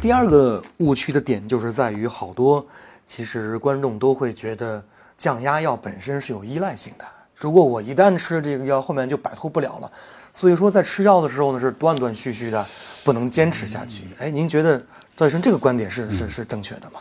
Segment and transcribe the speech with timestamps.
[0.00, 2.64] 第二个误区的点就是在于，好多
[3.04, 4.82] 其实观众都会觉得
[5.16, 7.04] 降压药本身是有依赖性的。
[7.34, 9.90] 如果我一旦吃了这个药，后面就摆脱不了了。
[10.32, 12.64] 所以说，在吃药的时候呢，是断断续续的，
[13.02, 14.04] 不能坚持下去。
[14.20, 14.80] 哎，您觉得
[15.16, 17.00] 赵医生这个观点是是是正确的吗？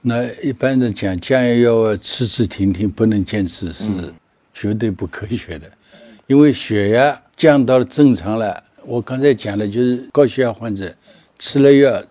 [0.00, 3.84] 那一般的讲，降压药吃吃停停，不能坚持是
[4.52, 5.70] 绝对不科学的，
[6.26, 8.60] 因为血压降到了正常了。
[8.84, 10.92] 我刚才讲的就是高血压患者
[11.38, 12.02] 吃了药。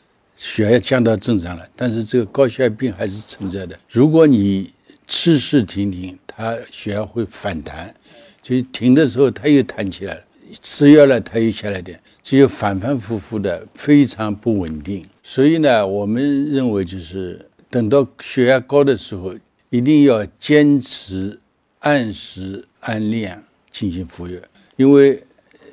[0.43, 3.79] 血压降到正常了，但是这个高血压病还是存在的。
[3.87, 4.73] 如果你
[5.07, 7.93] 吃事停停，它血压会反弹，
[8.41, 10.21] 就停的时候它又弹起来了，
[10.59, 15.05] 吃药了它又下来点，只有反反复复的，非常不稳定。
[15.21, 19.35] 所以呢，我们认为就是等到血压高的时候，
[19.69, 21.39] 一定要坚持
[21.81, 24.39] 按时按量进行服药，
[24.75, 25.23] 因为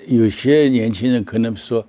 [0.06, 1.88] 有些年轻人可能说。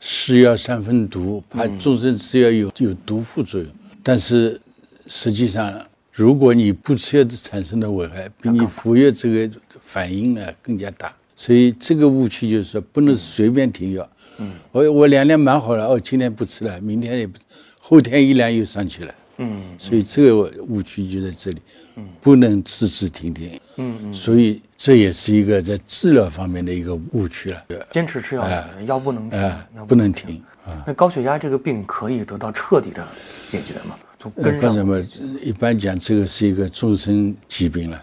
[0.00, 3.68] 是药三分毒，怕终身吃药有有毒副作用。
[4.02, 4.60] 但是
[5.06, 11.14] 实际上，如果你不吃药产生的危害，比你服药这个反应呢更加大。
[11.36, 14.08] 所以这个误区就是说，不能随便停药。
[14.38, 17.38] 嗯，我我两年蛮好了，哦，今天不吃了，明天也不，
[17.80, 19.14] 后天一量又上去了。
[19.38, 20.36] 嗯，所以这个
[20.68, 21.58] 误区就在这里。
[21.96, 23.58] 嗯，不能次次停停。
[23.76, 24.62] 嗯嗯，所以。
[24.80, 27.60] 这也是一个在治疗方面的一个误区了。
[27.90, 28.48] 坚持吃药，
[28.86, 30.40] 药不能停，不能停。
[30.86, 33.04] 那高血压这个病可以得到彻底的
[33.48, 33.98] 解决吗？
[34.20, 34.96] 从根上么
[35.42, 38.00] 一般讲，这个是一个终身疾病了。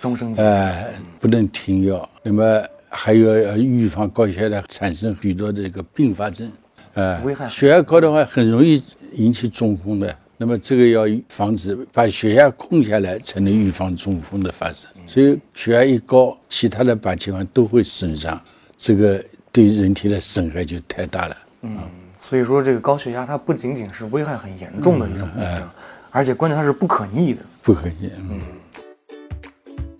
[0.00, 2.10] 终身疾病，哎，不能停药。
[2.24, 6.50] 那么还有要预防高血压产生许多这个并发症。
[6.94, 7.48] 呃，危害。
[7.48, 8.82] 血压高的话，很容易
[9.12, 10.12] 引起中风的。
[10.38, 14.88] 那么这个要防止把血压控下来，才能预防中风的发生。
[15.06, 18.38] 所以血压一高，其他的八器官都会损伤，
[18.76, 21.36] 这个对人体的损害就太大了。
[21.62, 21.78] 嗯，
[22.18, 25.68] 所以说这个高血压它不仅仅是危害很严重的一种病症，
[26.10, 27.40] 而且关键它是不可逆的。
[27.62, 28.10] 不可逆。
[28.18, 28.40] 嗯。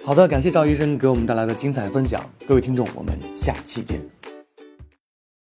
[0.05, 4.16] 好的，感谢赵医生给我们带来的精彩分享，各位听众，我们下期见。